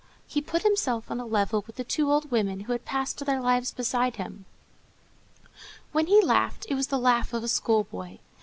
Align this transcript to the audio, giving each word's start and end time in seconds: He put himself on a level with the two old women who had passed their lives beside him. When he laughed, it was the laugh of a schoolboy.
He 0.25 0.41
put 0.41 0.63
himself 0.63 1.11
on 1.11 1.19
a 1.19 1.27
level 1.27 1.63
with 1.67 1.75
the 1.75 1.83
two 1.83 2.11
old 2.11 2.31
women 2.31 2.61
who 2.61 2.71
had 2.71 2.85
passed 2.85 3.23
their 3.23 3.39
lives 3.39 3.71
beside 3.71 4.15
him. 4.15 4.45
When 5.91 6.07
he 6.07 6.23
laughed, 6.23 6.65
it 6.67 6.73
was 6.73 6.87
the 6.87 6.97
laugh 6.97 7.33
of 7.33 7.43
a 7.43 7.47
schoolboy. 7.47 8.17